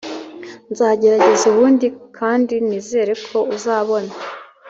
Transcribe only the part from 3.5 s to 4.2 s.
uzabona